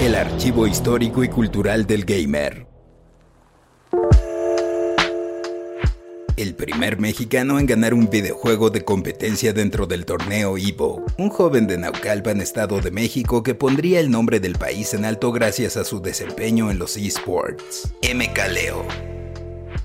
[0.00, 2.66] El archivo histórico y cultural del gamer.
[6.36, 11.66] El primer mexicano en ganar un videojuego de competencia dentro del torneo Evo, un joven
[11.66, 15.84] de Naucalpan, Estado de México, que pondría el nombre del país en alto gracias a
[15.84, 17.94] su desempeño en los esports.
[18.02, 19.11] MK Leo.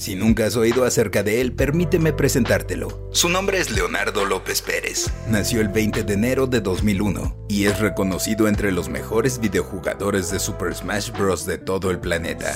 [0.00, 3.10] Si nunca has oído acerca de él, permíteme presentártelo.
[3.12, 5.10] Su nombre es Leonardo López Pérez.
[5.28, 10.38] Nació el 20 de enero de 2001 y es reconocido entre los mejores videojugadores de
[10.38, 11.44] Super Smash Bros.
[11.44, 12.50] de todo el planeta.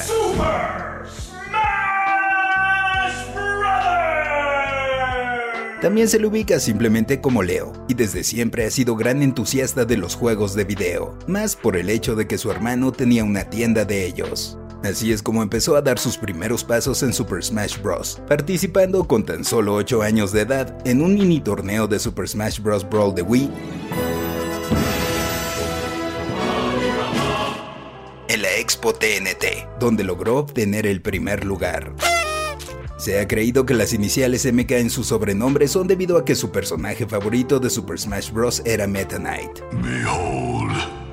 [5.83, 9.99] También se le ubica simplemente como Leo, y desde siempre ha sido gran entusiasta de
[9.99, 13.85] los juegos de video, más por el hecho de que su hermano tenía una tienda
[13.85, 14.57] de ellos.
[14.85, 19.25] Así es como empezó a dar sus primeros pasos en Super Smash Bros., participando con
[19.25, 22.89] tan solo 8 años de edad en un mini torneo de Super Smash Bros.
[22.89, 23.51] Brawl de Wii
[28.29, 31.95] en la Expo TNT, donde logró obtener el primer lugar.
[32.99, 36.51] Se ha creído que las iniciales MK en su sobrenombre son debido a que su
[36.51, 38.63] personaje favorito de Super Smash Bros.
[38.65, 39.61] era Meta Knight.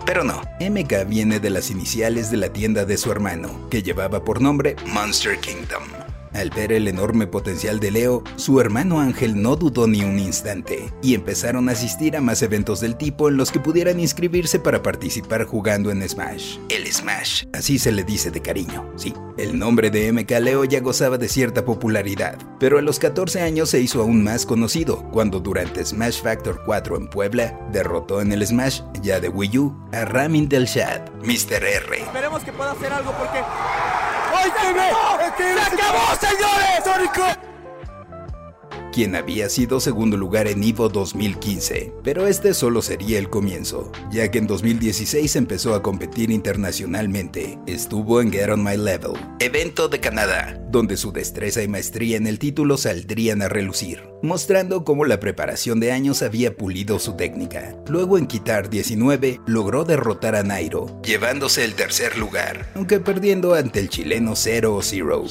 [0.06, 4.24] Pero no, MK viene de las iniciales de la tienda de su hermano, que llevaba
[4.24, 6.11] por nombre Monster Kingdom.
[6.34, 10.92] Al ver el enorme potencial de Leo, su hermano Ángel no dudó ni un instante
[11.02, 14.82] y empezaron a asistir a más eventos del tipo en los que pudieran inscribirse para
[14.82, 16.58] participar jugando en Smash.
[16.70, 19.14] El Smash, así se le dice de cariño, sí.
[19.38, 23.70] El nombre de MK Leo ya gozaba de cierta popularidad, pero a los 14 años
[23.70, 28.46] se hizo aún más conocido cuando durante Smash Factor 4 en Puebla derrotó en el
[28.46, 31.64] Smash ya de Wii U a Ramin Del Shad, Mr.
[31.64, 32.02] R.
[32.02, 33.40] Esperemos que pueda hacer algo porque
[34.32, 37.51] ¡Se acabó, señores!
[38.92, 44.30] Quien había sido segundo lugar en Evo 2015, pero este solo sería el comienzo, ya
[44.30, 47.58] que en 2016 empezó a competir internacionalmente.
[47.66, 52.28] Estuvo en Get On My Level, evento de Canadá, donde su destreza y maestría en
[52.28, 57.76] el título saldrían a relucir, mostrando cómo la preparación de años había pulido su técnica.
[57.88, 63.80] Luego en Quitar 19 logró derrotar a Nairo, llevándose el tercer lugar, aunque perdiendo ante
[63.80, 65.22] el chileno Zero Zero.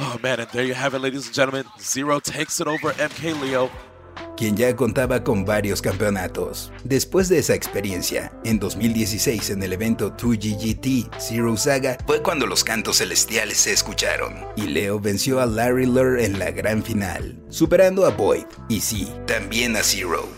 [0.00, 1.64] Oh man, and there you have it, ladies and gentlemen.
[1.80, 3.70] Zero takes it over MK Leo.
[4.36, 6.72] quien ya contaba con varios campeonatos.
[6.82, 12.64] Después de esa experiencia, en 2016 en el evento 2GGT Zero Saga fue cuando los
[12.64, 18.04] cantos celestiales se escucharon y Leo venció a Larry Lur en la gran final, superando
[18.04, 20.28] a Boyd y sí, también a Zero.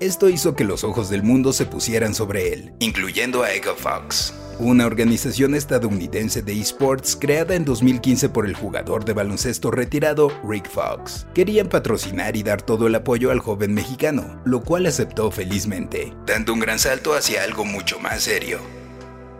[0.00, 4.34] Esto hizo que los ojos del mundo se pusieran sobre él, incluyendo a Ego Fox,
[4.58, 10.68] una organización estadounidense de esports creada en 2015 por el jugador de baloncesto retirado Rick
[10.68, 11.26] Fox.
[11.34, 16.52] Querían patrocinar y dar todo el apoyo al joven mexicano, lo cual aceptó felizmente, dando
[16.52, 18.81] un gran salto hacia algo mucho más serio.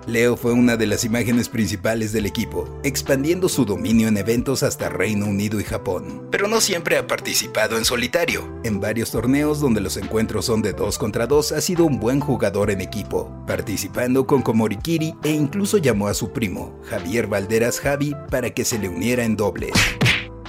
[0.06, 4.88] Leo fue una de las imágenes principales del equipo, expandiendo su dominio en eventos hasta
[4.88, 6.26] Reino Unido y Japón.
[6.30, 8.60] Pero no siempre ha participado en solitario.
[8.64, 12.20] En varios torneos donde los encuentros son de 2 contra 2 ha sido un buen
[12.20, 18.14] jugador en equipo, participando con Komorikiri e incluso llamó a su primo, Javier Valderas Javi,
[18.30, 19.72] para que se le uniera en dobles.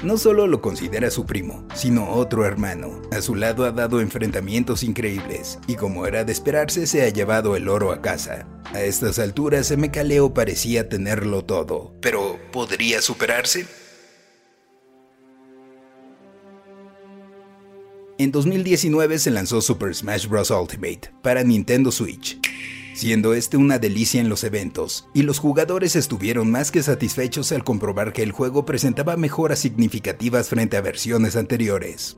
[0.03, 3.01] No solo lo considera su primo, sino otro hermano.
[3.13, 7.55] A su lado ha dado enfrentamientos increíbles, y como era de esperarse, se ha llevado
[7.55, 8.45] el oro a casa.
[8.73, 13.65] A estas alturas, MK Leo parecía tenerlo todo, pero ¿podría superarse?
[18.17, 20.51] En 2019 se lanzó Super Smash Bros.
[20.51, 22.39] Ultimate para Nintendo Switch
[22.93, 27.63] siendo este una delicia en los eventos, y los jugadores estuvieron más que satisfechos al
[27.63, 32.17] comprobar que el juego presentaba mejoras significativas frente a versiones anteriores.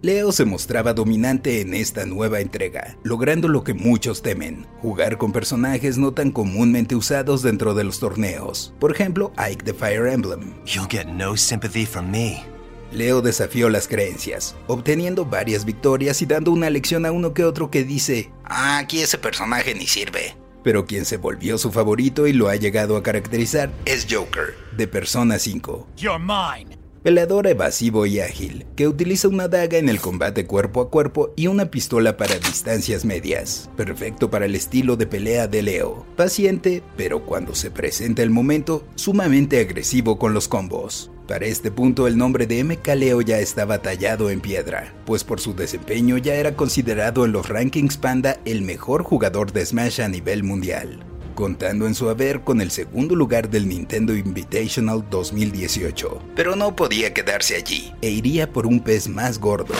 [0.00, 5.32] Leo se mostraba dominante en esta nueva entrega, logrando lo que muchos temen, jugar con
[5.32, 10.54] personajes no tan comúnmente usados dentro de los torneos, por ejemplo Ike the Fire Emblem.
[10.64, 12.44] You'll get no sympathy from me.
[12.92, 17.70] Leo desafió las creencias, obteniendo varias victorias y dando una lección a uno que otro
[17.70, 20.36] que dice, ah, aquí ese personaje ni sirve.
[20.62, 24.88] Pero quien se volvió su favorito y lo ha llegado a caracterizar es Joker, de
[24.88, 25.88] Persona 5.
[27.02, 31.46] Peleador evasivo y ágil, que utiliza una daga en el combate cuerpo a cuerpo y
[31.46, 36.04] una pistola para distancias medias, perfecto para el estilo de pelea de Leo.
[36.16, 41.10] Paciente, pero cuando se presenta el momento, sumamente agresivo con los combos.
[41.28, 45.40] Para este punto el nombre de MK Leo ya estaba tallado en piedra, pues por
[45.40, 50.08] su desempeño ya era considerado en los rankings Panda el mejor jugador de Smash a
[50.08, 51.00] nivel mundial.
[51.34, 56.20] contando en su haber con el segundo lugar del Nintendo Invitational 2018.
[56.34, 59.74] Pero no podía quedarse allí e iría por un pez más gordo.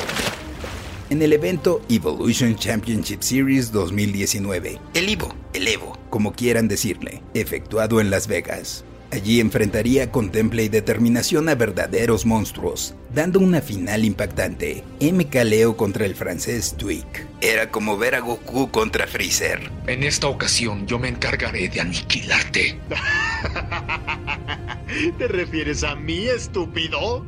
[1.11, 8.01] En el evento Evolution Championship Series 2019, el Evo, el Evo, como quieran decirle, efectuado
[8.01, 8.85] en Las Vegas.
[9.11, 14.85] Allí enfrentaría con temple y determinación a verdaderos monstruos, dando una final impactante.
[15.01, 17.27] MK Leo contra el francés Tweak.
[17.41, 19.71] Era como ver a Goku contra Freezer.
[19.87, 22.79] En esta ocasión yo me encargaré de aniquilarte.
[25.19, 27.25] ¿Te refieres a mí, estúpido?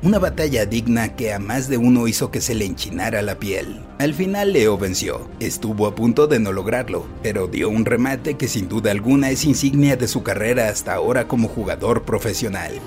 [0.00, 3.84] Una batalla digna que a más de uno hizo que se le enchinara la piel.
[3.98, 5.28] Al final Leo venció.
[5.40, 9.44] Estuvo a punto de no lograrlo, pero dio un remate que sin duda alguna es
[9.44, 12.80] insignia de su carrera hasta ahora como jugador profesional.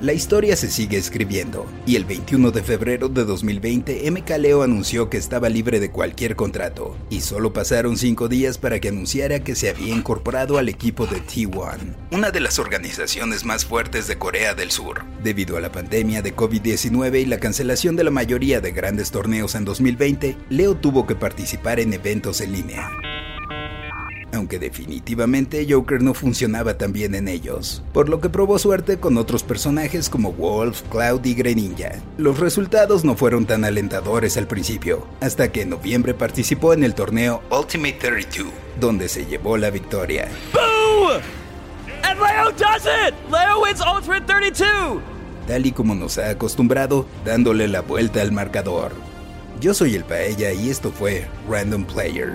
[0.00, 5.10] La historia se sigue escribiendo, y el 21 de febrero de 2020 MK Leo anunció
[5.10, 9.54] que estaba libre de cualquier contrato, y solo pasaron cinco días para que anunciara que
[9.54, 14.54] se había incorporado al equipo de T1, una de las organizaciones más fuertes de Corea
[14.54, 15.04] del Sur.
[15.22, 19.54] Debido a la pandemia de COVID-19 y la cancelación de la mayoría de grandes torneos
[19.54, 22.90] en 2020, Leo tuvo que participar en eventos en línea
[24.32, 29.16] aunque definitivamente Joker no funcionaba tan bien en ellos, por lo que probó suerte con
[29.16, 32.00] otros personajes como Wolf, Cloud y Greninja.
[32.18, 36.94] Los resultados no fueron tan alentadores al principio, hasta que en noviembre participó en el
[36.94, 40.28] torneo Ultimate 32, donde se llevó la victoria.
[40.52, 41.20] ¡Boo!
[42.02, 43.14] And Leo does it!
[43.30, 45.00] Leo wins Ultimate 32!
[45.46, 48.92] Tal y como nos ha acostumbrado, dándole la vuelta al marcador.
[49.60, 52.34] Yo soy el Paella y esto fue Random Player.